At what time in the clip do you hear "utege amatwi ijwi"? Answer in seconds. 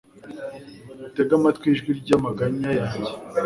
1.07-1.89